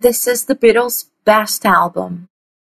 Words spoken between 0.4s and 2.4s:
the Beatles' best album.